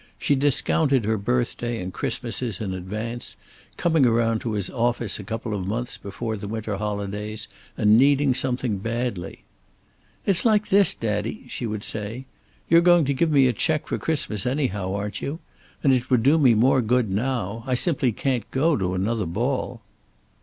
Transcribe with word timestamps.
She 0.17 0.33
discounted 0.33 1.05
her 1.05 1.15
birthday 1.15 1.79
and 1.79 1.93
Christmases 1.93 2.59
in 2.59 2.73
advance, 2.73 3.35
coming 3.77 4.03
around 4.03 4.39
to 4.41 4.53
his 4.53 4.67
office 4.67 5.19
a 5.19 5.23
couple 5.23 5.53
of 5.53 5.67
months 5.67 5.99
before 5.99 6.35
the 6.37 6.47
winter 6.47 6.77
holidays 6.77 7.47
and 7.77 7.97
needing 7.99 8.33
something 8.33 8.79
badly. 8.79 9.43
"It's 10.25 10.43
like 10.43 10.69
this, 10.69 10.95
daddy," 10.95 11.45
she 11.49 11.67
would 11.67 11.83
say. 11.83 12.25
"You're 12.67 12.81
going 12.81 13.05
to 13.05 13.13
give 13.13 13.29
me 13.29 13.45
a 13.45 13.53
check 13.53 13.85
for 13.87 13.99
Christmas 13.99 14.43
anyhow, 14.47 14.91
aren't 14.95 15.21
you? 15.21 15.37
And 15.83 15.93
it 15.93 16.09
would 16.09 16.23
do 16.23 16.39
me 16.39 16.55
more 16.55 16.81
good 16.81 17.11
now. 17.11 17.63
I 17.67 17.75
simply 17.75 18.11
can't 18.11 18.49
go 18.49 18.75
to 18.75 18.95
another 18.95 19.27
ball." 19.27 19.81